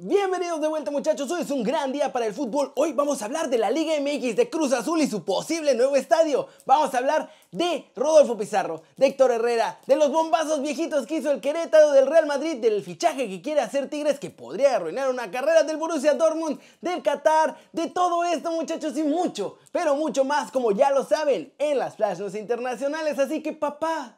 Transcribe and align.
Bienvenidos 0.00 0.60
de 0.60 0.68
vuelta 0.68 0.92
muchachos, 0.92 1.28
hoy 1.32 1.40
es 1.40 1.50
un 1.50 1.64
gran 1.64 1.90
día 1.90 2.12
para 2.12 2.24
el 2.24 2.32
fútbol. 2.32 2.70
Hoy 2.76 2.92
vamos 2.92 3.20
a 3.20 3.24
hablar 3.24 3.50
de 3.50 3.58
la 3.58 3.68
Liga 3.68 3.94
MX 4.00 4.36
de 4.36 4.48
Cruz 4.48 4.72
Azul 4.72 5.00
y 5.00 5.08
su 5.08 5.24
posible 5.24 5.74
nuevo 5.74 5.96
estadio. 5.96 6.46
Vamos 6.66 6.94
a 6.94 6.98
hablar 6.98 7.32
de 7.50 7.84
Rodolfo 7.96 8.38
Pizarro, 8.38 8.84
de 8.96 9.06
Héctor 9.06 9.32
Herrera, 9.32 9.80
de 9.88 9.96
los 9.96 10.12
bombazos 10.12 10.62
viejitos 10.62 11.04
que 11.04 11.16
hizo 11.16 11.32
el 11.32 11.40
Querétaro 11.40 11.90
del 11.90 12.06
Real 12.06 12.26
Madrid, 12.26 12.58
del 12.58 12.80
fichaje 12.84 13.28
que 13.28 13.42
quiere 13.42 13.60
hacer 13.60 13.90
Tigres 13.90 14.20
que 14.20 14.30
podría 14.30 14.76
arruinar 14.76 15.10
una 15.10 15.32
carrera 15.32 15.64
del 15.64 15.78
Borussia 15.78 16.14
Dortmund, 16.14 16.60
del 16.80 17.02
Qatar, 17.02 17.56
de 17.72 17.88
todo 17.88 18.22
esto 18.22 18.52
muchachos 18.52 18.96
y 18.96 19.02
mucho, 19.02 19.58
pero 19.72 19.96
mucho 19.96 20.24
más 20.24 20.52
como 20.52 20.70
ya 20.70 20.92
lo 20.92 21.04
saben 21.04 21.52
en 21.58 21.76
las 21.76 21.96
flashes 21.96 22.36
internacionales. 22.36 23.18
Así 23.18 23.42
que 23.42 23.52
papá, 23.52 24.16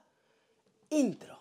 intro. 0.91 1.39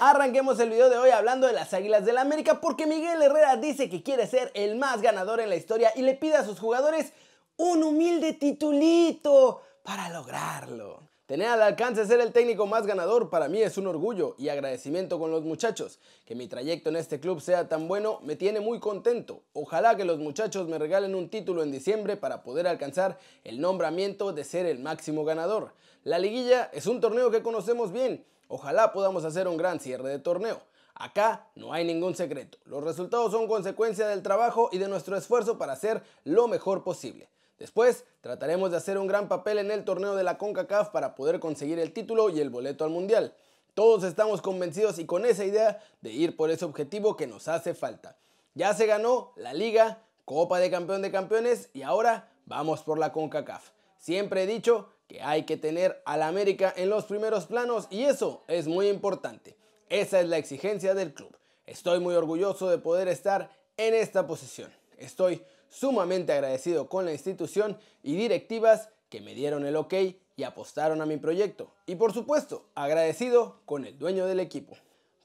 Arranquemos 0.00 0.58
el 0.60 0.70
video 0.70 0.88
de 0.88 0.96
hoy 0.96 1.10
hablando 1.10 1.46
de 1.46 1.52
las 1.52 1.74
Águilas 1.74 2.06
del 2.06 2.14
la 2.14 2.22
América 2.22 2.62
porque 2.62 2.86
Miguel 2.86 3.20
Herrera 3.20 3.56
dice 3.56 3.90
que 3.90 4.02
quiere 4.02 4.26
ser 4.26 4.50
el 4.54 4.76
más 4.76 5.02
ganador 5.02 5.40
en 5.40 5.50
la 5.50 5.56
historia 5.56 5.92
y 5.94 6.02
le 6.02 6.14
pide 6.14 6.36
a 6.36 6.44
sus 6.44 6.58
jugadores 6.58 7.12
un 7.58 7.82
humilde 7.82 8.32
titulito 8.32 9.60
para 9.82 10.08
lograrlo. 10.08 11.02
Tener 11.30 11.46
al 11.46 11.62
alcance 11.62 12.04
ser 12.06 12.20
el 12.20 12.32
técnico 12.32 12.66
más 12.66 12.88
ganador 12.88 13.30
para 13.30 13.46
mí 13.46 13.62
es 13.62 13.78
un 13.78 13.86
orgullo 13.86 14.34
y 14.36 14.48
agradecimiento 14.48 15.20
con 15.20 15.30
los 15.30 15.44
muchachos. 15.44 16.00
Que 16.26 16.34
mi 16.34 16.48
trayecto 16.48 16.88
en 16.88 16.96
este 16.96 17.20
club 17.20 17.40
sea 17.40 17.68
tan 17.68 17.86
bueno 17.86 18.18
me 18.24 18.34
tiene 18.34 18.58
muy 18.58 18.80
contento. 18.80 19.44
Ojalá 19.52 19.96
que 19.96 20.04
los 20.04 20.18
muchachos 20.18 20.66
me 20.66 20.76
regalen 20.76 21.14
un 21.14 21.28
título 21.28 21.62
en 21.62 21.70
diciembre 21.70 22.16
para 22.16 22.42
poder 22.42 22.66
alcanzar 22.66 23.16
el 23.44 23.60
nombramiento 23.60 24.32
de 24.32 24.42
ser 24.42 24.66
el 24.66 24.80
máximo 24.80 25.24
ganador. 25.24 25.72
La 26.02 26.18
liguilla 26.18 26.68
es 26.72 26.88
un 26.88 27.00
torneo 27.00 27.30
que 27.30 27.44
conocemos 27.44 27.92
bien. 27.92 28.26
Ojalá 28.48 28.92
podamos 28.92 29.24
hacer 29.24 29.46
un 29.46 29.56
gran 29.56 29.78
cierre 29.78 30.08
de 30.08 30.18
torneo. 30.18 30.60
Acá 30.96 31.46
no 31.54 31.72
hay 31.72 31.84
ningún 31.84 32.16
secreto. 32.16 32.58
Los 32.64 32.82
resultados 32.82 33.30
son 33.30 33.46
consecuencia 33.46 34.08
del 34.08 34.24
trabajo 34.24 34.68
y 34.72 34.78
de 34.78 34.88
nuestro 34.88 35.16
esfuerzo 35.16 35.58
para 35.58 35.74
hacer 35.74 36.02
lo 36.24 36.48
mejor 36.48 36.82
posible. 36.82 37.28
Después 37.60 38.06
trataremos 38.22 38.70
de 38.70 38.78
hacer 38.78 38.96
un 38.96 39.06
gran 39.06 39.28
papel 39.28 39.58
en 39.58 39.70
el 39.70 39.84
torneo 39.84 40.16
de 40.16 40.24
la 40.24 40.38
CONCACAF 40.38 40.88
para 40.88 41.14
poder 41.14 41.40
conseguir 41.40 41.78
el 41.78 41.92
título 41.92 42.30
y 42.30 42.40
el 42.40 42.48
boleto 42.48 42.84
al 42.84 42.90
Mundial. 42.90 43.34
Todos 43.74 44.02
estamos 44.02 44.40
convencidos 44.40 44.98
y 44.98 45.04
con 45.04 45.26
esa 45.26 45.44
idea 45.44 45.78
de 46.00 46.10
ir 46.10 46.36
por 46.36 46.50
ese 46.50 46.64
objetivo 46.64 47.18
que 47.18 47.26
nos 47.26 47.48
hace 47.48 47.74
falta. 47.74 48.16
Ya 48.54 48.72
se 48.72 48.86
ganó 48.86 49.32
la 49.36 49.52
Liga, 49.52 50.02
Copa 50.24 50.58
de 50.58 50.70
Campeón 50.70 51.02
de 51.02 51.12
Campeones 51.12 51.68
y 51.74 51.82
ahora 51.82 52.30
vamos 52.46 52.82
por 52.82 52.98
la 52.98 53.12
CONCACAF. 53.12 53.68
Siempre 53.98 54.44
he 54.44 54.46
dicho 54.46 54.88
que 55.06 55.20
hay 55.20 55.42
que 55.42 55.58
tener 55.58 56.00
a 56.06 56.16
la 56.16 56.28
América 56.28 56.72
en 56.74 56.88
los 56.88 57.04
primeros 57.04 57.44
planos 57.44 57.88
y 57.90 58.04
eso 58.04 58.42
es 58.48 58.68
muy 58.68 58.88
importante. 58.88 59.54
Esa 59.90 60.20
es 60.20 60.28
la 60.28 60.38
exigencia 60.38 60.94
del 60.94 61.12
club. 61.12 61.36
Estoy 61.66 62.00
muy 62.00 62.14
orgulloso 62.14 62.70
de 62.70 62.78
poder 62.78 63.06
estar 63.08 63.50
en 63.76 63.92
esta 63.92 64.26
posición. 64.26 64.72
Estoy 64.96 65.44
sumamente 65.70 66.32
agradecido 66.32 66.88
con 66.88 67.06
la 67.06 67.12
institución 67.12 67.78
y 68.02 68.16
directivas 68.16 68.90
que 69.08 69.20
me 69.20 69.34
dieron 69.34 69.64
el 69.64 69.76
ok 69.76 69.94
y 70.36 70.42
apostaron 70.42 71.00
a 71.00 71.06
mi 71.06 71.16
proyecto. 71.16 71.72
Y 71.86 71.94
por 71.94 72.12
supuesto, 72.12 72.66
agradecido 72.74 73.60
con 73.64 73.86
el 73.86 73.98
dueño 73.98 74.26
del 74.26 74.40
equipo. 74.40 74.76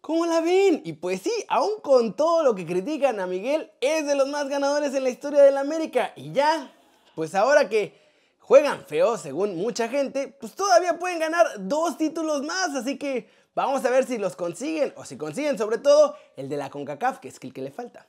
¿Cómo 0.01 0.25
la 0.25 0.39
ven? 0.39 0.81
Y 0.85 0.93
pues 0.93 1.21
sí, 1.21 1.33
aún 1.47 1.81
con 1.81 2.15
todo 2.15 2.43
lo 2.43 2.53
que 2.53 2.65
critican 2.65 3.19
a 3.19 3.25
Miguel, 3.25 3.71
es 3.81 4.05
de 4.05 4.15
los 4.15 4.27
más 4.27 4.47
ganadores 4.49 4.93
en 4.93 5.03
la 5.03 5.09
historia 5.09 5.41
de 5.41 5.51
la 5.51 5.61
América. 5.61 6.13
Y 6.15 6.31
ya, 6.31 6.71
pues 7.15 7.33
ahora 7.33 7.69
que 7.69 7.99
juegan 8.39 8.85
feo 8.85 9.17
según 9.17 9.55
mucha 9.55 9.89
gente, 9.89 10.27
pues 10.39 10.53
todavía 10.53 10.99
pueden 10.99 11.17
ganar 11.17 11.47
dos 11.57 11.97
títulos 11.97 12.43
más. 12.43 12.75
Así 12.75 12.99
que 12.99 13.27
vamos 13.55 13.83
a 13.83 13.89
ver 13.89 14.05
si 14.05 14.19
los 14.19 14.35
consiguen 14.35 14.93
o 14.95 15.05
si 15.05 15.17
consiguen 15.17 15.57
sobre 15.57 15.79
todo 15.79 16.15
el 16.35 16.49
de 16.49 16.57
la 16.57 16.69
CONCACAF, 16.69 17.19
que 17.19 17.29
es 17.29 17.39
el 17.41 17.51
que 17.51 17.63
le 17.63 17.71
falta. 17.71 18.05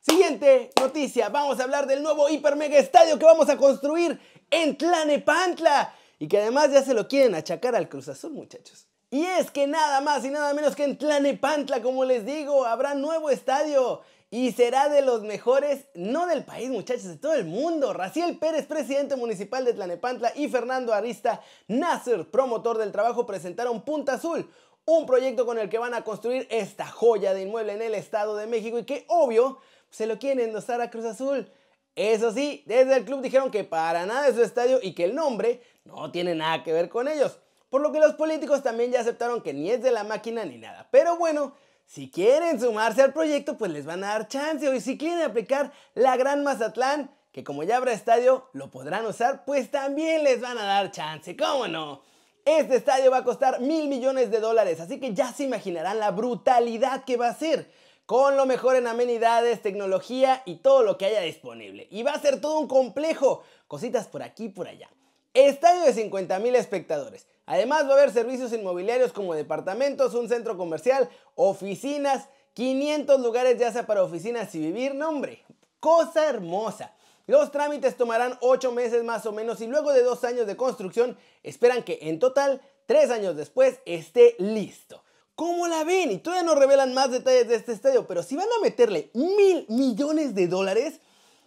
Siguiente 0.00 0.70
noticia, 0.80 1.28
vamos 1.28 1.60
a 1.60 1.64
hablar 1.64 1.86
del 1.86 2.02
nuevo 2.02 2.26
hiper 2.30 2.56
mega 2.56 2.78
estadio 2.78 3.18
que 3.18 3.26
vamos 3.26 3.50
a 3.50 3.58
construir 3.58 4.18
en 4.50 4.78
Tlanepantla 4.78 5.94
y 6.18 6.26
que 6.26 6.38
además 6.38 6.72
ya 6.72 6.82
se 6.82 6.94
lo 6.94 7.06
quieren 7.06 7.34
achacar 7.34 7.76
al 7.76 7.90
Cruz 7.90 8.08
Azul, 8.08 8.32
muchachos. 8.32 8.86
Y 9.10 9.26
es 9.26 9.50
que 9.50 9.66
nada 9.66 10.00
más 10.00 10.24
y 10.24 10.30
nada 10.30 10.54
menos 10.54 10.74
que 10.74 10.84
en 10.84 10.96
Tlanepantla, 10.96 11.82
como 11.82 12.06
les 12.06 12.24
digo, 12.24 12.64
habrá 12.64 12.94
nuevo 12.94 13.28
estadio 13.28 14.00
y 14.30 14.52
será 14.52 14.88
de 14.88 15.02
los 15.02 15.20
mejores, 15.20 15.84
no 15.94 16.26
del 16.26 16.46
país, 16.46 16.70
muchachos, 16.70 17.04
de 17.04 17.16
todo 17.16 17.34
el 17.34 17.44
mundo. 17.44 17.92
Raciel 17.92 18.38
Pérez, 18.38 18.64
presidente 18.64 19.16
municipal 19.16 19.66
de 19.66 19.74
Tlanepantla, 19.74 20.32
y 20.34 20.48
Fernando 20.48 20.94
Arista 20.94 21.42
Nasser, 21.68 22.30
promotor 22.30 22.78
del 22.78 22.90
trabajo, 22.90 23.26
presentaron 23.26 23.82
Punta 23.82 24.14
Azul, 24.14 24.50
un 24.86 25.04
proyecto 25.04 25.44
con 25.44 25.58
el 25.58 25.68
que 25.68 25.78
van 25.78 25.92
a 25.92 26.04
construir 26.04 26.46
esta 26.50 26.86
joya 26.86 27.34
de 27.34 27.42
inmueble 27.42 27.74
en 27.74 27.82
el 27.82 27.94
Estado 27.94 28.36
de 28.36 28.46
México 28.46 28.78
y 28.78 28.84
que, 28.84 29.04
obvio, 29.08 29.58
se 29.90 30.06
lo 30.06 30.18
quieren 30.18 30.40
endosar 30.40 30.80
a 30.80 30.90
Cruz 30.90 31.04
Azul. 31.04 31.50
Eso 31.96 32.32
sí, 32.32 32.62
desde 32.66 32.96
el 32.96 33.04
club 33.04 33.20
dijeron 33.20 33.50
que 33.50 33.64
para 33.64 34.06
nada 34.06 34.28
es 34.28 34.36
su 34.36 34.42
estadio 34.42 34.78
y 34.82 34.94
que 34.94 35.04
el 35.04 35.14
nombre 35.14 35.62
no 35.84 36.10
tiene 36.10 36.34
nada 36.34 36.62
que 36.62 36.72
ver 36.72 36.88
con 36.88 37.08
ellos. 37.08 37.38
Por 37.68 37.82
lo 37.82 37.92
que 37.92 38.00
los 38.00 38.14
políticos 38.14 38.62
también 38.62 38.90
ya 38.90 39.00
aceptaron 39.00 39.42
que 39.42 39.52
ni 39.52 39.70
es 39.70 39.82
de 39.82 39.90
la 39.90 40.04
máquina 40.04 40.44
ni 40.44 40.58
nada. 40.58 40.88
Pero 40.90 41.16
bueno, 41.16 41.54
si 41.86 42.10
quieren 42.10 42.60
sumarse 42.60 43.02
al 43.02 43.12
proyecto, 43.12 43.58
pues 43.58 43.70
les 43.70 43.84
van 43.84 44.02
a 44.04 44.08
dar 44.08 44.28
chance. 44.28 44.68
O 44.68 44.80
si 44.80 44.96
quieren 44.96 45.22
aplicar 45.22 45.72
la 45.94 46.16
Gran 46.16 46.42
Mazatlán, 46.42 47.10
que 47.32 47.44
como 47.44 47.62
ya 47.62 47.76
habrá 47.76 47.92
estadio, 47.92 48.48
lo 48.52 48.70
podrán 48.70 49.06
usar, 49.06 49.44
pues 49.44 49.70
también 49.70 50.24
les 50.24 50.40
van 50.40 50.58
a 50.58 50.64
dar 50.64 50.90
chance. 50.90 51.36
¿Cómo 51.36 51.68
no? 51.68 52.02
Este 52.44 52.76
estadio 52.76 53.10
va 53.10 53.18
a 53.18 53.24
costar 53.24 53.60
mil 53.60 53.88
millones 53.88 54.30
de 54.30 54.40
dólares, 54.40 54.80
así 54.80 54.98
que 54.98 55.14
ya 55.14 55.32
se 55.32 55.44
imaginarán 55.44 56.00
la 56.00 56.10
brutalidad 56.10 57.04
que 57.04 57.16
va 57.16 57.28
a 57.28 57.34
ser 57.34 57.70
con 58.10 58.36
lo 58.36 58.44
mejor 58.44 58.74
en 58.74 58.88
amenidades, 58.88 59.62
tecnología 59.62 60.42
y 60.44 60.56
todo 60.56 60.82
lo 60.82 60.98
que 60.98 61.06
haya 61.06 61.20
disponible. 61.20 61.86
Y 61.92 62.02
va 62.02 62.10
a 62.10 62.20
ser 62.20 62.40
todo 62.40 62.58
un 62.58 62.66
complejo, 62.66 63.44
cositas 63.68 64.08
por 64.08 64.24
aquí 64.24 64.46
y 64.46 64.48
por 64.48 64.66
allá. 64.66 64.90
Estadio 65.32 65.84
de 65.84 65.92
50 65.92 66.40
mil 66.40 66.56
espectadores. 66.56 67.28
Además 67.46 67.84
va 67.84 67.90
a 67.90 67.92
haber 67.92 68.10
servicios 68.10 68.52
inmobiliarios 68.52 69.12
como 69.12 69.32
departamentos, 69.36 70.14
un 70.14 70.28
centro 70.28 70.56
comercial, 70.56 71.08
oficinas, 71.36 72.28
500 72.54 73.20
lugares 73.20 73.60
ya 73.60 73.70
sea 73.70 73.86
para 73.86 74.02
oficinas 74.02 74.52
y 74.56 74.58
vivir. 74.58 74.96
No 74.96 75.10
hombre, 75.10 75.44
cosa 75.78 76.28
hermosa. 76.28 76.92
Los 77.28 77.52
trámites 77.52 77.96
tomarán 77.96 78.36
8 78.40 78.72
meses 78.72 79.04
más 79.04 79.24
o 79.24 79.30
menos 79.30 79.60
y 79.60 79.68
luego 79.68 79.92
de 79.92 80.02
2 80.02 80.24
años 80.24 80.48
de 80.48 80.56
construcción 80.56 81.16
esperan 81.44 81.84
que 81.84 82.00
en 82.02 82.18
total 82.18 82.60
3 82.86 83.08
años 83.12 83.36
después 83.36 83.78
esté 83.86 84.34
listo. 84.40 85.04
¿Cómo 85.40 85.68
la 85.68 85.84
ven? 85.84 86.10
Y 86.10 86.18
todavía 86.18 86.42
no 86.42 86.54
revelan 86.54 86.92
más 86.92 87.10
detalles 87.10 87.48
de 87.48 87.54
este 87.54 87.72
estadio, 87.72 88.06
pero 88.06 88.22
si 88.22 88.36
van 88.36 88.44
a 88.44 88.60
meterle 88.60 89.10
mil 89.14 89.64
millones 89.70 90.34
de 90.34 90.48
dólares, 90.48 91.00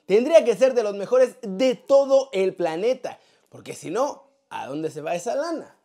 tendría 0.07 0.43
que 0.43 0.55
ser 0.55 0.73
de 0.73 0.81
los 0.81 0.95
mejores 0.95 1.35
de 1.43 1.75
todo 1.75 2.31
el 2.33 2.55
planeta. 2.55 3.19
Porque 3.49 3.75
si 3.75 3.91
no, 3.91 4.31
¿a 4.49 4.65
dónde 4.65 4.89
se 4.89 5.01
va 5.01 5.13
esa 5.13 5.35
lana? 5.35 5.77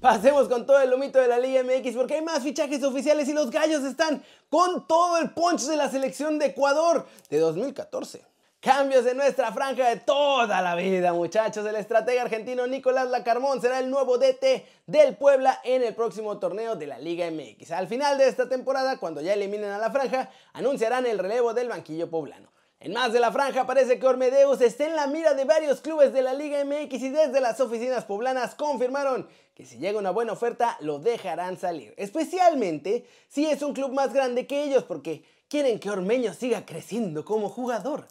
Pasemos 0.00 0.48
con 0.48 0.64
todo 0.64 0.80
el 0.80 0.90
humito 0.94 1.18
de 1.18 1.28
la 1.28 1.38
Liga 1.38 1.62
MX 1.62 1.94
porque 1.94 2.14
hay 2.14 2.22
más 2.22 2.42
fichajes 2.42 2.82
oficiales 2.84 3.28
y 3.28 3.34
los 3.34 3.50
gallos 3.50 3.84
están 3.84 4.24
con 4.48 4.86
todo 4.86 5.18
el 5.18 5.32
punch 5.32 5.64
de 5.66 5.76
la 5.76 5.90
selección 5.90 6.38
de 6.38 6.46
Ecuador 6.46 7.06
de 7.28 7.38
2014. 7.38 8.24
Cambios 8.60 9.06
en 9.06 9.16
nuestra 9.16 9.52
franja 9.52 9.88
de 9.88 9.96
toda 9.96 10.60
la 10.60 10.74
vida, 10.74 11.14
muchachos. 11.14 11.66
El 11.66 11.76
estratega 11.76 12.20
argentino 12.20 12.66
Nicolás 12.66 13.08
Lacarmón 13.08 13.62
será 13.62 13.78
el 13.78 13.88
nuevo 13.88 14.18
DT 14.18 14.66
del 14.86 15.16
Puebla 15.16 15.58
en 15.64 15.82
el 15.82 15.94
próximo 15.94 16.38
torneo 16.38 16.76
de 16.76 16.86
la 16.86 16.98
Liga 16.98 17.30
MX. 17.30 17.70
Al 17.70 17.88
final 17.88 18.18
de 18.18 18.28
esta 18.28 18.50
temporada, 18.50 18.98
cuando 18.98 19.22
ya 19.22 19.32
eliminen 19.32 19.70
a 19.70 19.78
la 19.78 19.90
franja, 19.90 20.28
anunciarán 20.52 21.06
el 21.06 21.18
relevo 21.18 21.54
del 21.54 21.70
banquillo 21.70 22.10
poblano. 22.10 22.52
En 22.80 22.92
más 22.92 23.14
de 23.14 23.20
la 23.20 23.32
franja 23.32 23.66
parece 23.66 23.98
que 23.98 24.06
Ormedeus 24.06 24.60
está 24.60 24.86
en 24.86 24.94
la 24.94 25.06
mira 25.06 25.32
de 25.32 25.46
varios 25.46 25.80
clubes 25.80 26.12
de 26.12 26.20
la 26.20 26.34
Liga 26.34 26.62
MX 26.62 27.02
y 27.02 27.08
desde 27.08 27.40
las 27.40 27.60
oficinas 27.60 28.04
poblanas 28.04 28.54
confirmaron 28.56 29.26
que 29.54 29.64
si 29.64 29.78
llega 29.78 29.98
una 29.98 30.10
buena 30.10 30.34
oferta 30.34 30.76
lo 30.80 30.98
dejarán 30.98 31.58
salir. 31.58 31.94
Especialmente 31.96 33.06
si 33.26 33.46
es 33.46 33.62
un 33.62 33.72
club 33.72 33.94
más 33.94 34.12
grande 34.12 34.46
que 34.46 34.64
ellos 34.64 34.84
porque 34.84 35.24
quieren 35.48 35.78
que 35.78 35.88
Ormeño 35.88 36.34
siga 36.34 36.66
creciendo 36.66 37.24
como 37.24 37.48
jugador 37.48 38.06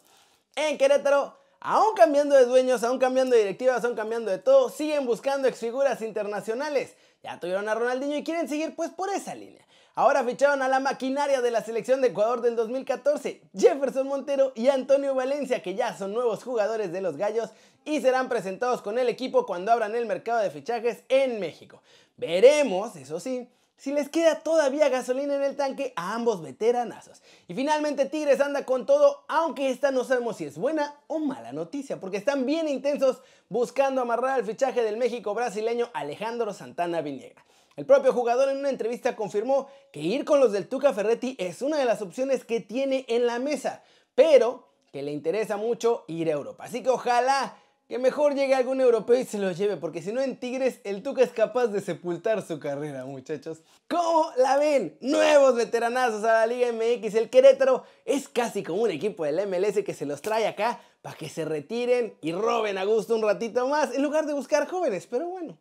en 0.55 0.77
Querétaro, 0.77 1.37
aún 1.59 1.95
cambiando 1.95 2.35
de 2.35 2.45
dueños, 2.45 2.83
aún 2.83 2.99
cambiando 2.99 3.35
de 3.35 3.41
directivas, 3.43 3.83
aún 3.83 3.95
cambiando 3.95 4.31
de 4.31 4.37
todo, 4.37 4.69
siguen 4.69 5.05
buscando 5.05 5.47
exfiguras 5.47 6.01
internacionales. 6.01 6.95
Ya 7.23 7.39
tuvieron 7.39 7.67
a 7.67 7.75
Ronaldinho 7.75 8.17
y 8.17 8.23
quieren 8.23 8.47
seguir 8.47 8.75
pues 8.75 8.89
por 8.91 9.09
esa 9.09 9.35
línea. 9.35 9.65
Ahora 9.95 10.23
ficharon 10.23 10.61
a 10.61 10.69
la 10.69 10.79
maquinaria 10.79 11.41
de 11.41 11.51
la 11.51 11.61
selección 11.61 11.99
de 11.99 12.07
Ecuador 12.09 12.39
del 12.39 12.55
2014, 12.55 13.41
Jefferson 13.53 14.07
Montero 14.07 14.53
y 14.55 14.69
Antonio 14.69 15.13
Valencia, 15.13 15.61
que 15.61 15.75
ya 15.75 15.97
son 15.97 16.13
nuevos 16.13 16.43
jugadores 16.43 16.93
de 16.93 17.01
los 17.01 17.17
Gallos 17.17 17.49
y 17.83 17.99
serán 17.99 18.29
presentados 18.29 18.81
con 18.81 18.97
el 18.97 19.09
equipo 19.09 19.45
cuando 19.45 19.73
abran 19.73 19.95
el 19.95 20.05
mercado 20.05 20.39
de 20.39 20.51
fichajes 20.51 21.03
en 21.09 21.41
México. 21.41 21.81
Veremos, 22.15 22.95
eso 22.95 23.19
sí, 23.19 23.49
si 23.79 23.93
les 23.93 24.09
queda 24.09 24.41
todavía 24.41 24.89
gasolina 24.89 25.35
en 25.35 25.41
el 25.41 25.55
tanque 25.55 25.93
a 25.95 26.13
ambos 26.13 26.41
veteranazos. 26.41 27.21
Y 27.47 27.55
finalmente 27.55 28.05
Tigres 28.05 28.41
anda 28.41 28.65
con 28.65 28.85
todo, 28.85 29.23
aunque 29.29 29.69
esta 29.69 29.89
no 29.89 30.03
sabemos 30.03 30.35
si 30.35 30.43
es 30.43 30.57
buena 30.57 30.95
o 31.07 31.19
mala 31.19 31.53
noticia, 31.53 31.97
porque 31.99 32.17
están 32.17 32.45
bien 32.45 32.67
intensos 32.67 33.21
buscando 33.47 34.01
amarrar 34.01 34.37
el 34.37 34.45
fichaje 34.45 34.83
del 34.83 34.97
México 34.97 35.33
brasileño 35.33 35.89
Alejandro 35.93 36.53
Santana 36.53 37.01
Viniegra. 37.01 37.45
El 37.77 37.85
propio 37.85 38.11
jugador 38.11 38.49
en 38.49 38.57
una 38.57 38.69
entrevista 38.69 39.15
confirmó 39.15 39.69
que 39.93 40.01
ir 40.01 40.25
con 40.25 40.41
los 40.41 40.51
del 40.51 40.67
Tuca 40.67 40.91
Ferretti 40.91 41.37
es 41.39 41.61
una 41.61 41.77
de 41.77 41.85
las 41.85 42.01
opciones 42.01 42.43
que 42.43 42.59
tiene 42.59 43.05
en 43.07 43.25
la 43.25 43.39
mesa, 43.39 43.83
pero 44.13 44.67
que 44.91 45.01
le 45.01 45.13
interesa 45.13 45.55
mucho 45.55 46.03
ir 46.07 46.27
a 46.27 46.33
Europa. 46.33 46.65
Así 46.65 46.83
que 46.83 46.89
ojalá 46.89 47.55
que 47.89 47.97
mejor 47.97 48.35
llegue 48.35 48.53
algún 48.53 48.79
europeo 48.81 49.19
y 49.19 49.25
se 49.25 49.39
lo 49.39 49.51
lleve, 49.51 49.75
porque 49.75 50.03
si 50.03 50.13
no 50.13 50.21
en 50.21 50.39
Tigres 50.39 50.79
el 50.83 51.01
Tuca 51.01 51.23
es 51.23 51.31
capaz 51.31 51.67
de 51.67 51.81
sepultar 51.81 52.45
su 52.45 52.59
carrera, 52.59 53.03
muchachos. 53.05 53.63
¿Cómo 53.87 54.29
la 54.37 54.57
ven? 54.57 54.95
Nuevos 55.01 55.55
veteranazos 55.55 56.23
a 56.23 56.33
la 56.33 56.45
Liga 56.45 56.71
MX. 56.71 57.15
El 57.15 57.31
Querétaro 57.31 57.83
es 58.05 58.29
casi 58.29 58.61
como 58.61 58.83
un 58.83 58.91
equipo 58.91 59.25
del 59.25 59.47
MLS 59.47 59.83
que 59.83 59.95
se 59.95 60.05
los 60.05 60.21
trae 60.21 60.47
acá 60.47 60.79
para 61.01 61.17
que 61.17 61.29
se 61.29 61.45
retiren 61.45 62.13
y 62.21 62.31
roben 62.31 62.77
a 62.77 62.83
gusto 62.83 63.15
un 63.15 63.23
ratito 63.23 63.67
más, 63.67 63.91
en 63.95 64.03
lugar 64.03 64.27
de 64.27 64.33
buscar 64.33 64.67
jóvenes, 64.67 65.07
pero 65.07 65.27
bueno. 65.27 65.57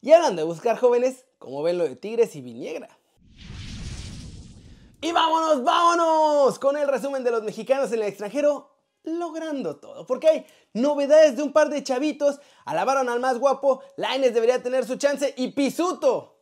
Y 0.00 0.12
hablando 0.12 0.42
de 0.42 0.46
buscar 0.46 0.78
jóvenes, 0.78 1.24
como 1.40 1.60
ven 1.64 1.78
lo 1.78 1.88
de 1.88 1.96
Tigres 1.96 2.36
y 2.36 2.40
Viniegra. 2.40 2.96
Y 5.00 5.10
vámonos, 5.10 5.64
vámonos 5.64 6.56
con 6.60 6.76
el 6.76 6.86
resumen 6.86 7.24
de 7.24 7.32
los 7.32 7.42
mexicanos 7.42 7.88
en 7.88 7.94
el 7.94 8.06
extranjero 8.06 8.73
logrando 9.04 9.76
todo. 9.76 10.06
Porque 10.06 10.28
hay 10.28 10.46
novedades 10.72 11.36
de 11.36 11.42
un 11.42 11.52
par 11.52 11.70
de 11.70 11.82
chavitos. 11.82 12.40
Alabaron 12.64 13.08
al 13.08 13.20
más 13.20 13.38
guapo. 13.38 13.82
Laines 13.96 14.34
debería 14.34 14.62
tener 14.62 14.84
su 14.84 14.96
chance. 14.96 15.32
Y 15.36 15.52
Pisuto 15.52 16.36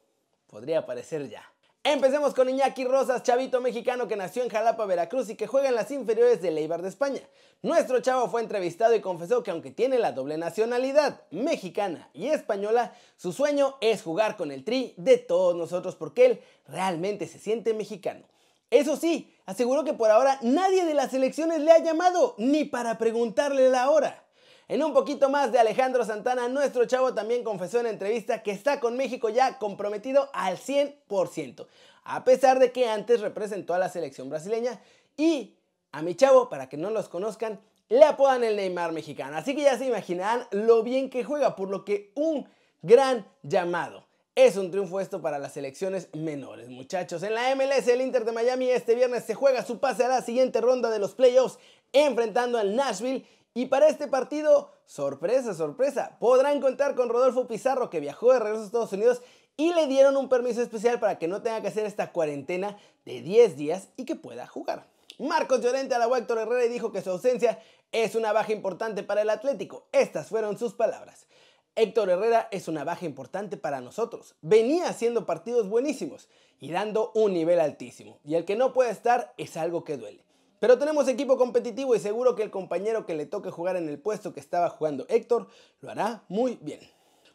podría 0.47 0.81
aparecer 0.81 1.29
ya. 1.29 1.53
Empecemos 1.85 2.33
con 2.33 2.49
Iñaki 2.49 2.85
Rosas, 2.85 3.25
chavito 3.25 3.61
mexicano 3.61 4.07
que 4.07 4.15
nació 4.15 4.45
en 4.45 4.51
Jalapa, 4.51 4.87
Veracruz 4.87 5.29
y 5.31 5.35
que 5.35 5.49
juega 5.49 5.69
en 5.69 5.75
las 5.75 5.91
inferiores 5.91 6.41
de 6.41 6.53
Leibar 6.53 6.81
de 6.81 6.89
España. 6.89 7.23
Nuestro 7.61 7.99
chavo 7.99 8.29
fue 8.29 8.41
entrevistado 8.41 8.95
y 8.95 9.01
confesó 9.01 9.43
que 9.43 9.51
aunque 9.51 9.73
tiene 9.73 9.99
la 9.99 10.13
doble 10.13 10.39
nacionalidad 10.39 11.23
mexicana 11.33 12.09
y 12.13 12.29
española, 12.29 12.95
su 13.17 13.33
sueño 13.33 13.79
es 13.81 14.01
jugar 14.01 14.37
con 14.37 14.53
el 14.53 14.63
tri 14.63 14.95
de 14.97 15.19
todos 15.19 15.57
nosotros 15.57 15.97
porque 15.97 16.27
él 16.27 16.41
realmente 16.69 17.27
se 17.27 17.41
siente 17.41 17.75
mexicano. 17.75 18.29
Eso 18.71 18.97
sí, 18.97 19.32
aseguró 19.47 19.85
que 19.85 19.95
por 19.95 20.11
ahora 20.11 20.39
nadie 20.43 20.85
de 20.85 20.95
las 20.95 21.15
elecciones 21.15 21.61
le 21.61 21.73
ha 21.73 21.79
llamado 21.79 22.35
ni 22.39 22.65
para 22.65 22.99
preguntarle 22.99 23.69
la 23.69 23.91
hora. 23.91 24.25
En 24.69 24.83
un 24.83 24.93
poquito 24.95 25.29
más 25.29 25.53
de 25.53 25.59
Alejandro 25.59 26.05
Santana, 26.05 26.49
nuestro 26.49 26.87
chavo 26.87 27.13
también 27.13 27.45
confesó 27.45 27.81
en 27.81 27.87
entrevista 27.87 28.43
que 28.43 28.53
está 28.53 28.81
con 28.81 28.97
México 28.97 29.29
ya 29.29 29.59
comprometido 29.59 30.31
al 30.33 30.57
100%, 30.57 31.67
a 32.05 32.25
pesar 32.25 32.59
de 32.59 32.73
que 32.73 32.89
antes 32.89 33.21
representó 33.21 33.75
a 33.75 33.79
la 33.79 33.89
selección 33.89 34.31
brasileña 34.31 34.81
y 35.17 35.57
a 35.93 36.01
mi 36.01 36.15
chavo, 36.15 36.49
para 36.49 36.69
que 36.69 36.79
no 36.79 36.91
los 36.91 37.11
conozcan, 37.11 37.61
le 37.91 38.05
apodan 38.05 38.45
el 38.45 38.57
Neymar 38.57 38.93
mexicano. 38.93 39.37
Así 39.37 39.55
que 39.55 39.63
ya 39.63 39.77
se 39.77 39.85
imaginarán 39.85 40.47
lo 40.51 40.83
bien 40.83 41.11
que 41.11 41.23
juega, 41.23 41.55
por 41.55 41.69
lo 41.69 41.85
que 41.85 42.11
un 42.15 42.49
gran 42.81 43.27
llamado. 43.43 44.07
Es 44.35 44.57
un 44.57 44.71
triunfo 44.71 44.99
esto 44.99 45.21
para 45.21 45.39
las 45.39 45.53
selecciones 45.53 46.09
menores, 46.15 46.71
muchachos. 46.71 47.23
En 47.23 47.35
la 47.35 47.55
MLS, 47.55 47.87
el 47.89 48.01
Inter 48.01 48.25
de 48.25 48.33
Miami 48.33 48.71
este 48.71 48.95
viernes 48.95 49.25
se 49.25 49.35
juega 49.35 49.63
su 49.63 49.79
pase 49.79 50.05
a 50.05 50.09
la 50.09 50.23
siguiente 50.23 50.63
ronda 50.63 50.89
de 50.89 50.99
los 50.99 51.15
playoffs, 51.15 51.59
enfrentando 51.93 52.57
al 52.57 52.75
Nashville. 52.75 53.27
Y 53.53 53.67
para 53.67 53.89
este 53.89 54.09
partido, 54.09 54.73
sorpresa, 54.87 55.53
sorpresa, 55.53 56.17
podrán 56.19 56.63
contar 56.63 56.95
con 56.95 57.11
Rodolfo 57.11 57.47
Pizarro, 57.47 57.91
que 57.91 58.01
viajó 58.01 58.33
de 58.33 58.39
regreso 58.39 58.63
a 58.63 58.67
Estados 58.67 58.93
Unidos 58.95 59.21
y 59.59 59.75
le 59.75 59.87
dieron 59.87 60.17
un 60.17 60.31
permiso 60.31 60.63
especial 60.63 60.99
para 60.99 61.19
que 61.19 61.29
no 61.29 61.43
tenga 61.43 61.61
que 61.61 61.69
hacer 61.69 61.85
esta 61.85 62.11
cuarentena 62.11 62.79
de 63.05 63.21
10 63.21 63.59
días 63.59 63.89
y 63.99 64.07
que 64.07 64.17
pueda 64.17 64.47
jugar. 64.47 64.87
Marcos 65.19 65.61
Llorente 65.61 65.95
a 65.95 66.07
Héctor 66.07 66.39
Herrera 66.39 66.65
y 66.65 66.71
dijo 66.71 66.91
que 66.91 67.03
su 67.03 67.11
ausencia 67.11 67.59
es 67.93 68.15
una 68.15 68.33
baja 68.33 68.55
importante 68.55 69.03
para 69.03 69.21
el 69.21 69.29
Atlético. 69.29 69.89
Estas 69.93 70.29
fueron 70.29 70.59
sus 70.59 70.73
palabras. 70.73 71.27
Héctor 71.75 72.11
Herrera 72.11 72.49
es 72.51 72.69
una 72.69 72.85
baja 72.85 73.07
importante 73.07 73.57
para 73.57 73.81
nosotros. 73.81 74.35
Venía 74.43 74.89
haciendo 74.89 75.25
partidos 75.25 75.69
buenísimos 75.69 76.29
y 76.61 76.71
dando 76.71 77.13
un 77.15 77.33
nivel 77.33 77.61
altísimo. 77.61 78.19
Y 78.25 78.35
el 78.35 78.45
que 78.45 78.57
no 78.57 78.75
puede 78.75 78.91
estar 78.91 79.33
es 79.39 79.57
algo 79.57 79.83
que 79.83 79.97
duele. 79.97 80.23
Pero 80.61 80.79
tenemos 80.79 81.09
equipo 81.09 81.39
competitivo 81.39 81.95
y 81.95 81.99
seguro 81.99 82.37
que 82.37 82.43
el 82.43 82.51
compañero 82.51 83.07
que 83.07 83.15
le 83.15 83.25
toque 83.25 83.51
jugar 83.51 83.77
en 83.77 83.89
el 83.89 83.99
puesto 83.99 84.35
que 84.35 84.41
estaba 84.41 84.69
jugando 84.69 85.07
Héctor 85.09 85.49
lo 85.81 85.91
hará 85.91 86.25
muy 86.29 86.59
bien. 86.61 86.81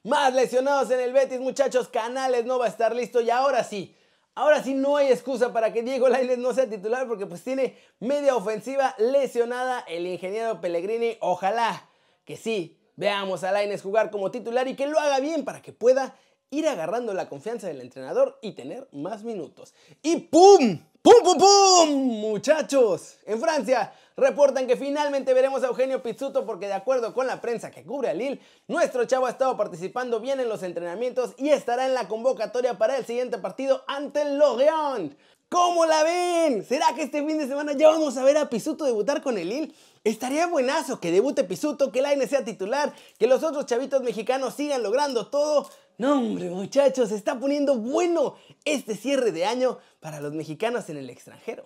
Más 0.04 0.34
lesionados 0.34 0.92
en 0.92 1.00
el 1.00 1.14
Betis, 1.14 1.40
muchachos. 1.40 1.88
Canales 1.88 2.46
no 2.46 2.60
va 2.60 2.66
a 2.66 2.70
estar 2.70 2.96
listo 2.96 3.22
y 3.22 3.32
ahora 3.32 3.64
sí. 3.64 3.96
Ahora 4.36 4.62
sí 4.62 4.76
no 4.76 4.98
hay 4.98 5.08
excusa 5.08 5.52
para 5.52 5.74
que 5.74 5.82
Diego 5.82 6.10
Lainez 6.10 6.38
no 6.38 6.54
sea 6.54 6.70
titular 6.70 7.08
porque 7.08 7.26
pues 7.26 7.44
tiene 7.44 7.76
media 8.00 8.36
ofensiva 8.36 8.94
lesionada 9.00 9.80
el 9.88 10.06
ingeniero 10.06 10.62
Pellegrini. 10.62 11.18
Ojalá 11.22 11.90
que 12.24 12.38
sí 12.38 12.77
Veamos 12.98 13.44
a 13.44 13.52
Laines 13.52 13.84
jugar 13.84 14.10
como 14.10 14.32
titular 14.32 14.68
y 14.68 14.76
que 14.76 14.88
lo 14.88 15.00
haga 15.00 15.20
bien 15.20 15.46
para 15.46 15.62
que 15.62 15.72
pueda 15.72 16.16
ir 16.50 16.68
agarrando 16.68 17.14
la 17.14 17.30
confianza 17.30 17.68
del 17.68 17.80
entrenador 17.80 18.40
y 18.42 18.54
tener 18.54 18.88
más 18.92 19.24
minutos. 19.24 19.76
Y 20.02 20.18
¡pum! 20.18 20.80
¡Pum, 21.04 21.14
pum, 21.24 21.38
pum! 21.38 21.90
Muchachos, 22.20 23.20
en 23.26 23.40
Francia 23.40 23.94
reportan 24.16 24.66
que 24.66 24.76
finalmente 24.76 25.36
veremos 25.36 25.64
a 25.64 25.68
Eugenio 25.68 26.02
Pizzuto 26.02 26.44
porque 26.44 26.66
de 26.66 26.74
acuerdo 26.74 27.14
con 27.14 27.28
la 27.28 27.40
prensa 27.40 27.70
que 27.70 27.84
cubre 27.84 28.10
a 28.10 28.16
Lille, 28.16 28.42
nuestro 28.68 29.06
chavo 29.06 29.28
ha 29.28 29.30
estado 29.30 29.56
participando 29.56 30.20
bien 30.20 30.40
en 30.40 30.50
los 30.50 30.64
entrenamientos 30.64 31.36
y 31.38 31.50
estará 31.50 31.86
en 31.86 31.94
la 31.94 32.08
convocatoria 32.08 32.80
para 32.80 32.98
el 32.98 33.06
siguiente 33.06 33.38
partido 33.38 33.84
ante 33.88 34.24
el 34.24 34.40
Lorient. 34.40 35.16
¿Cómo 35.50 35.86
la 35.86 36.04
ven? 36.04 36.66
¿Será 36.66 36.88
que 36.94 37.04
este 37.04 37.26
fin 37.26 37.38
de 37.38 37.48
semana 37.48 37.72
ya 37.72 37.88
vamos 37.88 38.18
a 38.18 38.24
ver 38.24 38.38
a 38.38 38.50
Pisuto 38.50 38.84
debutar 38.84 39.22
con 39.22 39.38
el 39.38 39.48
Lille? 39.48 39.74
Estaría 40.04 40.46
buenazo 40.46 41.00
que 41.00 41.10
debute 41.10 41.46
Pisuto, 41.46 41.90
que 41.90 42.02
Laine 42.02 42.28
sea 42.28 42.44
titular, 42.44 42.94
que 43.18 43.28
los 43.28 43.44
otros 43.44 43.66
chavitos 43.66 44.04
mexicanos 44.04 44.56
sigan 44.56 44.84
logrando 44.84 45.28
todo. 45.28 45.70
No, 45.98 46.20
hombre, 46.20 46.50
muchachos, 46.50 47.10
se 47.10 47.16
está 47.16 47.40
poniendo 47.40 47.78
bueno 47.78 48.36
este 48.66 48.94
cierre 48.96 49.32
de 49.32 49.46
año 49.46 49.78
para 50.02 50.20
los 50.20 50.34
mexicanos 50.34 50.90
en 50.90 50.98
el 50.98 51.10
extranjero. 51.10 51.64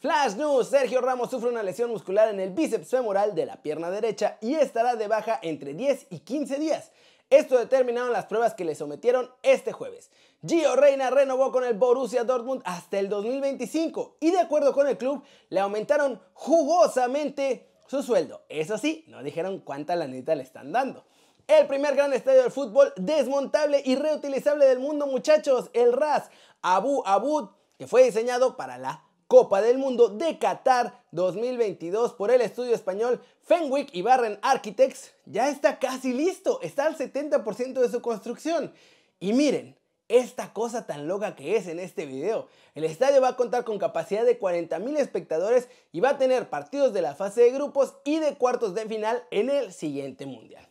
Flash 0.00 0.34
News, 0.34 0.68
Sergio 0.68 1.00
Ramos 1.00 1.30
sufre 1.30 1.48
una 1.48 1.62
lesión 1.62 1.88
muscular 1.88 2.28
en 2.28 2.40
el 2.40 2.50
bíceps 2.50 2.90
femoral 2.90 3.34
de 3.34 3.46
la 3.46 3.62
pierna 3.62 3.90
derecha 3.90 4.38
y 4.42 4.54
estará 4.54 4.96
de 4.96 5.06
baja 5.06 5.38
entre 5.40 5.72
10 5.72 6.08
y 6.10 6.18
15 6.18 6.58
días. 6.58 6.90
Esto 7.30 7.58
determinaron 7.58 8.12
las 8.12 8.26
pruebas 8.26 8.54
que 8.54 8.64
le 8.64 8.74
sometieron 8.74 9.30
este 9.42 9.72
jueves. 9.72 10.10
Gio 10.46 10.76
Reina 10.76 11.10
renovó 11.10 11.50
con 11.50 11.64
el 11.64 11.74
Borussia 11.74 12.24
Dortmund 12.24 12.62
hasta 12.64 12.98
el 12.98 13.08
2025 13.08 14.18
y 14.20 14.30
de 14.30 14.40
acuerdo 14.40 14.72
con 14.72 14.86
el 14.86 14.98
club 14.98 15.24
le 15.48 15.60
aumentaron 15.60 16.20
jugosamente 16.34 17.70
su 17.86 18.02
sueldo. 18.02 18.44
Eso 18.48 18.78
sí, 18.78 19.04
no 19.08 19.22
dijeron 19.22 19.60
cuánta 19.60 19.96
lanita 19.96 20.34
le 20.34 20.42
están 20.42 20.72
dando. 20.72 21.04
El 21.46 21.66
primer 21.66 21.94
gran 21.94 22.12
estadio 22.12 22.42
del 22.42 22.50
fútbol 22.50 22.92
desmontable 22.96 23.82
y 23.84 23.96
reutilizable 23.96 24.64
del 24.66 24.78
mundo, 24.78 25.06
muchachos, 25.06 25.70
el 25.74 25.92
RAS 25.92 26.30
Abu 26.62 27.02
Abud, 27.04 27.50
que 27.78 27.86
fue 27.86 28.04
diseñado 28.04 28.56
para 28.56 28.78
la 28.78 29.04
Copa 29.34 29.60
del 29.60 29.78
Mundo 29.78 30.10
de 30.10 30.38
Qatar 30.38 31.02
2022 31.10 32.12
por 32.12 32.30
el 32.30 32.40
estudio 32.40 32.72
español 32.72 33.20
Fenwick 33.42 33.88
y 33.92 34.00
Barren 34.00 34.38
Architects 34.42 35.12
ya 35.26 35.48
está 35.48 35.80
casi 35.80 36.12
listo, 36.12 36.60
está 36.62 36.86
al 36.86 36.96
70% 36.96 37.72
de 37.80 37.88
su 37.88 38.00
construcción. 38.00 38.72
Y 39.18 39.32
miren, 39.32 39.76
esta 40.06 40.52
cosa 40.52 40.86
tan 40.86 41.08
loca 41.08 41.34
que 41.34 41.56
es 41.56 41.66
en 41.66 41.80
este 41.80 42.06
video. 42.06 42.46
El 42.76 42.84
estadio 42.84 43.20
va 43.20 43.30
a 43.30 43.36
contar 43.36 43.64
con 43.64 43.80
capacidad 43.80 44.24
de 44.24 44.38
40.000 44.38 44.98
espectadores 44.98 45.68
y 45.90 45.98
va 45.98 46.10
a 46.10 46.18
tener 46.18 46.48
partidos 46.48 46.92
de 46.92 47.02
la 47.02 47.16
fase 47.16 47.40
de 47.40 47.50
grupos 47.50 47.96
y 48.04 48.20
de 48.20 48.36
cuartos 48.36 48.72
de 48.76 48.86
final 48.86 49.24
en 49.32 49.50
el 49.50 49.72
siguiente 49.72 50.26
mundial. 50.26 50.64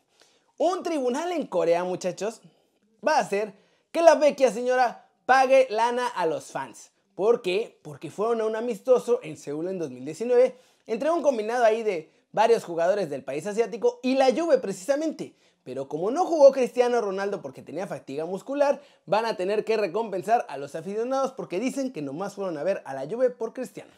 Un 0.58 0.84
tribunal 0.84 1.34
en 1.34 1.48
Corea, 1.48 1.84
muchachos, 1.84 2.40
va 3.06 3.18
a 3.18 3.24
hacer 3.24 3.56
que 3.92 4.02
la 4.02 4.16
vecchia 4.16 4.54
señora 4.54 5.10
pague 5.26 5.68
lana 5.70 6.08
a 6.08 6.26
los 6.26 6.46
fans. 6.46 6.93
¿Por 7.16 7.42
qué? 7.42 7.78
Porque 7.84 8.10
fueron 8.10 8.42
a 8.42 8.46
un 8.46 8.56
amistoso 8.56 9.20
en 9.22 9.38
Seúl 9.38 9.68
en 9.68 9.78
2019 9.78 10.56
entre 10.88 11.12
un 11.12 11.22
combinado 11.22 11.64
ahí 11.64 11.84
de 11.84 12.12
varios 12.32 12.64
jugadores 12.64 13.10
del 13.10 13.24
país 13.24 13.46
asiático 13.46 14.00
y 14.02 14.16
la 14.16 14.34
Juve 14.34 14.58
precisamente. 14.58 15.36
Pero 15.64 15.88
como 15.88 16.12
no 16.12 16.26
jugó 16.26 16.52
Cristiano 16.52 17.00
Ronaldo 17.00 17.42
porque 17.42 17.62
tenía 17.62 17.88
fatiga 17.88 18.26
muscular, 18.26 18.82
van 19.06 19.26
a 19.26 19.38
tener 19.38 19.64
que 19.64 19.78
recompensar 19.78 20.46
a 20.50 20.58
los 20.58 20.76
aficionados 20.76 21.32
porque 21.32 21.60
dicen 21.60 21.94
que 21.94 22.02
nomás 22.02 22.34
fueron 22.34 22.58
a 22.58 22.64
ver 22.64 22.82
a 22.86 22.94
la 22.94 23.08
Juve 23.08 23.30
por 23.30 23.54
Cristiano. 23.54 23.92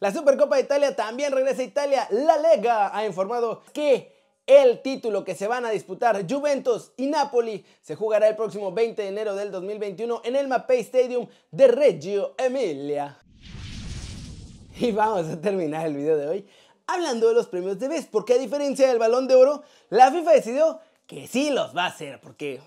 La 0.00 0.12
Supercopa 0.12 0.56
de 0.56 0.62
Italia 0.62 0.96
también 0.96 1.32
regresa 1.32 1.62
a 1.62 1.64
Italia. 1.64 2.08
La 2.10 2.38
Lega 2.38 2.96
ha 2.96 3.04
informado 3.04 3.62
que 3.72 4.13
el 4.46 4.82
título 4.82 5.24
que 5.24 5.34
se 5.34 5.48
van 5.48 5.64
a 5.64 5.70
disputar 5.70 6.24
Juventus 6.28 6.92
y 6.96 7.06
Napoli 7.06 7.64
se 7.80 7.96
jugará 7.96 8.28
el 8.28 8.36
próximo 8.36 8.72
20 8.72 9.00
de 9.02 9.08
enero 9.08 9.34
del 9.34 9.50
2021 9.50 10.22
en 10.24 10.36
el 10.36 10.48
Mapei 10.48 10.80
Stadium 10.80 11.26
de 11.50 11.68
Reggio 11.68 12.34
Emilia. 12.38 13.18
Y 14.78 14.90
vamos 14.92 15.28
a 15.28 15.40
terminar 15.40 15.86
el 15.86 15.94
video 15.94 16.16
de 16.16 16.28
hoy 16.28 16.46
hablando 16.86 17.28
de 17.28 17.34
los 17.34 17.46
premios 17.46 17.78
de 17.78 17.88
Best, 17.88 18.10
porque 18.10 18.34
a 18.34 18.38
diferencia 18.38 18.88
del 18.88 18.98
Balón 18.98 19.26
de 19.26 19.34
Oro, 19.34 19.62
la 19.90 20.10
FIFA 20.10 20.32
decidió 20.32 20.80
que 21.06 21.26
sí 21.26 21.50
los 21.50 21.76
va 21.76 21.84
a 21.84 21.88
hacer, 21.88 22.20
porque 22.20 22.60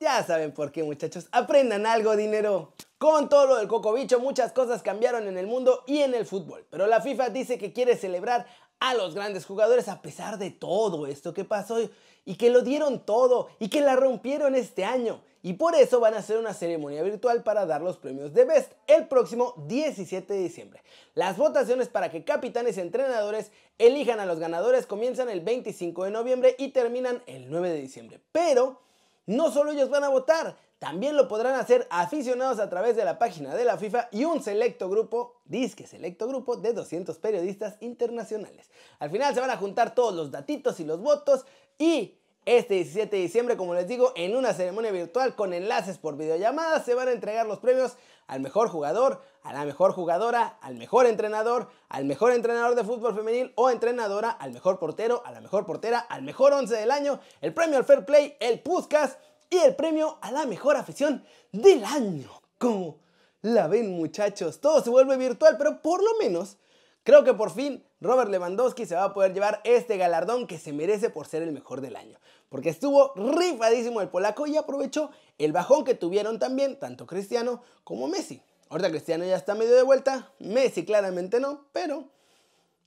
ya 0.00 0.22
saben 0.22 0.52
por 0.52 0.72
qué 0.72 0.82
muchachos, 0.82 1.28
aprendan 1.32 1.86
algo 1.86 2.16
dinero. 2.16 2.72
Con 2.98 3.28
todo 3.28 3.46
lo 3.46 3.56
del 3.56 3.68
cocobicho 3.68 4.18
muchas 4.18 4.52
cosas 4.52 4.82
cambiaron 4.82 5.28
en 5.28 5.36
el 5.36 5.46
mundo 5.46 5.82
y 5.86 5.98
en 5.98 6.14
el 6.14 6.24
fútbol, 6.24 6.64
pero 6.70 6.86
la 6.86 7.02
FIFA 7.02 7.30
dice 7.30 7.58
que 7.58 7.72
quiere 7.72 7.96
celebrar 7.96 8.46
a 8.84 8.92
los 8.92 9.14
grandes 9.14 9.46
jugadores 9.46 9.88
a 9.88 10.02
pesar 10.02 10.36
de 10.36 10.50
todo 10.50 11.06
esto 11.06 11.32
que 11.32 11.46
pasó 11.46 11.78
y 12.26 12.34
que 12.34 12.50
lo 12.50 12.60
dieron 12.60 13.06
todo 13.06 13.48
y 13.58 13.70
que 13.70 13.80
la 13.80 13.96
rompieron 13.96 14.54
este 14.54 14.84
año. 14.84 15.22
Y 15.42 15.54
por 15.54 15.74
eso 15.74 16.00
van 16.00 16.12
a 16.12 16.18
hacer 16.18 16.36
una 16.36 16.52
ceremonia 16.52 17.02
virtual 17.02 17.42
para 17.42 17.64
dar 17.64 17.80
los 17.80 17.96
premios 17.96 18.34
de 18.34 18.44
Best 18.44 18.72
el 18.86 19.08
próximo 19.08 19.54
17 19.68 20.34
de 20.34 20.38
diciembre. 20.38 20.82
Las 21.14 21.38
votaciones 21.38 21.88
para 21.88 22.10
que 22.10 22.24
capitanes 22.24 22.76
y 22.76 22.82
entrenadores 22.82 23.52
elijan 23.78 24.20
a 24.20 24.26
los 24.26 24.38
ganadores 24.38 24.84
comienzan 24.84 25.30
el 25.30 25.40
25 25.40 26.04
de 26.04 26.10
noviembre 26.10 26.54
y 26.58 26.68
terminan 26.68 27.22
el 27.26 27.48
9 27.48 27.70
de 27.70 27.80
diciembre. 27.80 28.20
Pero 28.32 28.82
no 29.26 29.50
solo 29.50 29.72
ellos 29.72 29.90
van 29.90 30.04
a 30.04 30.08
votar, 30.08 30.56
también 30.78 31.16
lo 31.16 31.28
podrán 31.28 31.54
hacer 31.54 31.86
aficionados 31.90 32.58
a 32.58 32.68
través 32.68 32.94
de 32.94 33.04
la 33.04 33.18
página 33.18 33.54
de 33.54 33.64
la 33.64 33.78
FIFA 33.78 34.08
y 34.12 34.24
un 34.24 34.42
selecto 34.42 34.90
grupo, 34.90 35.40
disque 35.46 35.86
selecto 35.86 36.28
grupo, 36.28 36.56
de 36.56 36.72
200 36.72 37.16
periodistas 37.18 37.76
internacionales. 37.80 38.70
Al 38.98 39.10
final 39.10 39.34
se 39.34 39.40
van 39.40 39.50
a 39.50 39.56
juntar 39.56 39.94
todos 39.94 40.14
los 40.14 40.30
datitos 40.30 40.80
y 40.80 40.84
los 40.84 41.00
votos 41.00 41.46
y 41.78 42.18
este 42.44 42.74
17 42.74 43.16
de 43.16 43.22
diciembre, 43.22 43.56
como 43.56 43.72
les 43.72 43.88
digo, 43.88 44.12
en 44.16 44.36
una 44.36 44.52
ceremonia 44.52 44.92
virtual 44.92 45.34
con 45.34 45.54
enlaces 45.54 45.96
por 45.96 46.18
videollamada, 46.18 46.82
se 46.82 46.94
van 46.94 47.08
a 47.08 47.12
entregar 47.12 47.46
los 47.46 47.60
premios 47.60 47.96
al 48.26 48.40
mejor 48.40 48.68
jugador, 48.68 49.22
a 49.44 49.52
la 49.52 49.64
mejor 49.64 49.92
jugadora, 49.92 50.58
al 50.60 50.74
mejor 50.74 51.06
entrenador, 51.06 51.68
al 51.88 52.04
mejor 52.04 52.32
entrenador 52.32 52.74
de 52.74 52.82
fútbol 52.82 53.14
femenil 53.14 53.52
o 53.54 53.70
entrenadora, 53.70 54.30
al 54.30 54.50
mejor 54.50 54.80
portero, 54.80 55.22
a 55.24 55.30
la 55.30 55.40
mejor 55.40 55.64
portera, 55.64 56.00
al 56.00 56.22
mejor 56.22 56.52
once 56.52 56.74
del 56.74 56.90
año, 56.90 57.20
el 57.40 57.54
premio 57.54 57.78
al 57.78 57.84
Fair 57.84 58.04
Play, 58.04 58.36
el 58.40 58.60
Puskas 58.60 59.18
y 59.48 59.58
el 59.58 59.76
premio 59.76 60.18
a 60.20 60.32
la 60.32 60.46
mejor 60.46 60.76
afición 60.76 61.24
del 61.52 61.84
año. 61.84 62.30
Como 62.58 62.98
la 63.42 63.68
ven 63.68 63.96
muchachos, 63.96 64.60
todo 64.60 64.82
se 64.82 64.90
vuelve 64.90 65.16
virtual, 65.16 65.56
pero 65.56 65.80
por 65.80 66.02
lo 66.02 66.18
menos 66.18 66.56
Creo 67.04 67.22
que 67.22 67.34
por 67.34 67.50
fin 67.50 67.84
Robert 68.00 68.30
Lewandowski 68.30 68.86
se 68.86 68.94
va 68.94 69.04
a 69.04 69.12
poder 69.12 69.34
llevar 69.34 69.60
este 69.64 69.98
galardón 69.98 70.46
que 70.46 70.58
se 70.58 70.72
merece 70.72 71.10
por 71.10 71.26
ser 71.26 71.42
el 71.42 71.52
mejor 71.52 71.82
del 71.82 71.96
año. 71.96 72.18
Porque 72.48 72.70
estuvo 72.70 73.12
rifadísimo 73.14 74.00
el 74.00 74.08
polaco 74.08 74.46
y 74.46 74.56
aprovechó 74.56 75.10
el 75.36 75.52
bajón 75.52 75.84
que 75.84 75.94
tuvieron 75.94 76.38
también 76.38 76.78
tanto 76.78 77.06
Cristiano 77.06 77.62
como 77.84 78.08
Messi. 78.08 78.40
Ahorita 78.68 78.90
Cristiano 78.90 79.24
ya 79.24 79.36
está 79.36 79.54
medio 79.54 79.74
de 79.74 79.82
vuelta, 79.82 80.32
Messi 80.38 80.84
claramente 80.84 81.38
no, 81.38 81.66
pero 81.72 82.08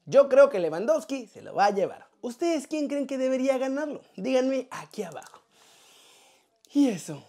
yo 0.05 0.27
creo 0.29 0.49
que 0.49 0.59
Lewandowski 0.59 1.27
se 1.27 1.41
lo 1.41 1.53
va 1.53 1.65
a 1.65 1.71
llevar. 1.71 2.07
¿Ustedes 2.21 2.67
quién 2.67 2.87
creen 2.87 3.07
que 3.07 3.17
debería 3.17 3.57
ganarlo? 3.57 4.01
Díganme 4.15 4.67
aquí 4.71 5.03
abajo. 5.03 5.41
Y 6.73 6.89
eso, 6.89 7.23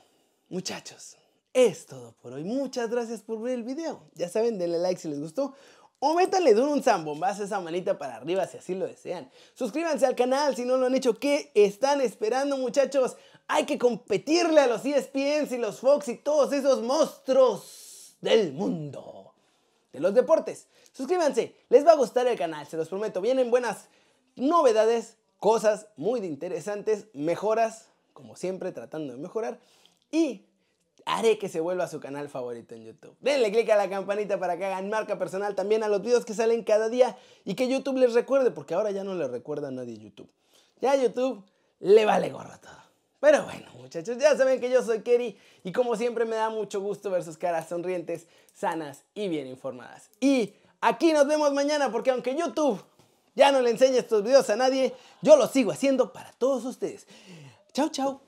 muchachos, 0.48 1.16
es 1.52 1.86
todo 1.86 2.14
por 2.22 2.32
hoy. 2.32 2.44
Muchas 2.44 2.90
gracias 2.90 3.20
por 3.20 3.40
ver 3.40 3.54
el 3.54 3.64
video. 3.64 4.02
Ya 4.14 4.28
saben, 4.28 4.58
denle 4.58 4.78
like 4.78 5.00
si 5.00 5.08
les 5.08 5.20
gustó. 5.20 5.54
O 6.00 6.14
métanle 6.14 6.54
duro 6.54 6.70
un 6.70 6.82
zambombazo 6.82 7.42
esa 7.42 7.60
manita 7.60 7.98
para 7.98 8.16
arriba 8.16 8.46
si 8.46 8.58
así 8.58 8.74
lo 8.74 8.86
desean. 8.86 9.28
Suscríbanse 9.54 10.06
al 10.06 10.14
canal 10.14 10.54
si 10.54 10.64
no 10.64 10.76
lo 10.76 10.86
han 10.86 10.94
hecho. 10.94 11.18
¿Qué 11.18 11.50
están 11.54 12.00
esperando 12.00 12.56
muchachos? 12.56 13.16
Hay 13.48 13.66
que 13.66 13.78
competirle 13.78 14.60
a 14.60 14.68
los 14.68 14.84
ESPNs 14.84 15.50
y 15.52 15.58
los 15.58 15.80
Fox 15.80 16.08
y 16.08 16.16
todos 16.16 16.52
esos 16.52 16.82
monstruos 16.82 17.87
del 18.20 18.52
mundo. 18.52 19.34
De 19.92 20.00
los 20.00 20.14
deportes. 20.14 20.68
Suscríbanse, 20.92 21.56
les 21.68 21.86
va 21.86 21.92
a 21.92 21.96
gustar 21.96 22.26
el 22.26 22.38
canal, 22.38 22.66
se 22.66 22.76
los 22.76 22.88
prometo. 22.88 23.20
Vienen 23.20 23.50
buenas 23.50 23.88
novedades, 24.36 25.16
cosas 25.38 25.88
muy 25.96 26.20
interesantes, 26.20 27.06
mejoras, 27.14 27.88
como 28.12 28.36
siempre 28.36 28.72
tratando 28.72 29.14
de 29.14 29.18
mejorar. 29.18 29.60
Y 30.10 30.44
haré 31.06 31.38
que 31.38 31.48
se 31.48 31.60
vuelva 31.60 31.84
a 31.84 31.88
su 31.88 32.00
canal 32.00 32.28
favorito 32.28 32.74
en 32.74 32.84
YouTube. 32.84 33.16
Denle 33.20 33.50
click 33.50 33.70
a 33.70 33.76
la 33.76 33.88
campanita 33.88 34.38
para 34.38 34.58
que 34.58 34.66
hagan 34.66 34.90
marca 34.90 35.18
personal 35.18 35.54
también 35.54 35.82
a 35.82 35.88
los 35.88 36.02
videos 36.02 36.24
que 36.24 36.34
salen 36.34 36.64
cada 36.64 36.88
día 36.88 37.16
y 37.44 37.54
que 37.54 37.68
YouTube 37.68 37.96
les 37.98 38.12
recuerde, 38.12 38.50
porque 38.50 38.74
ahora 38.74 38.90
ya 38.90 39.04
no 39.04 39.14
le 39.14 39.26
recuerda 39.26 39.68
a 39.68 39.70
nadie 39.70 39.96
YouTube. 39.96 40.30
Ya 40.80 40.94
YouTube 40.96 41.44
le 41.80 42.04
vale 42.04 42.30
gorra 42.30 42.58
todo. 42.58 42.87
Pero 43.20 43.44
bueno, 43.44 43.66
muchachos, 43.78 44.16
ya 44.18 44.36
saben 44.36 44.60
que 44.60 44.70
yo 44.70 44.82
soy 44.82 45.02
Kerry 45.02 45.36
y 45.64 45.72
como 45.72 45.96
siempre 45.96 46.24
me 46.24 46.36
da 46.36 46.50
mucho 46.50 46.80
gusto 46.80 47.10
ver 47.10 47.24
sus 47.24 47.36
caras 47.36 47.68
sonrientes, 47.68 48.26
sanas 48.54 49.02
y 49.14 49.28
bien 49.28 49.46
informadas. 49.48 50.10
Y 50.20 50.54
aquí 50.80 51.12
nos 51.12 51.26
vemos 51.26 51.52
mañana 51.52 51.90
porque 51.90 52.10
aunque 52.10 52.36
YouTube 52.36 52.82
ya 53.34 53.50
no 53.52 53.60
le 53.60 53.70
enseña 53.70 53.98
estos 53.98 54.22
videos 54.22 54.48
a 54.50 54.56
nadie, 54.56 54.94
yo 55.22 55.36
los 55.36 55.50
sigo 55.50 55.72
haciendo 55.72 56.12
para 56.12 56.32
todos 56.32 56.64
ustedes. 56.64 57.06
Chao, 57.72 57.88
chao. 57.88 58.27